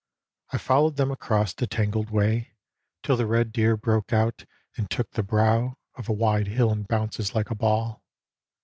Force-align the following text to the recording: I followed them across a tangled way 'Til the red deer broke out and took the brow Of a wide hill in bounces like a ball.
I 0.49 0.57
followed 0.57 0.95
them 0.95 1.11
across 1.11 1.53
a 1.61 1.67
tangled 1.67 2.09
way 2.09 2.55
'Til 3.03 3.17
the 3.17 3.27
red 3.27 3.51
deer 3.51 3.77
broke 3.77 4.11
out 4.11 4.45
and 4.75 4.89
took 4.89 5.11
the 5.11 5.21
brow 5.21 5.75
Of 5.93 6.09
a 6.09 6.13
wide 6.13 6.47
hill 6.47 6.71
in 6.71 6.85
bounces 6.85 7.35
like 7.35 7.51
a 7.51 7.55
ball. 7.55 8.03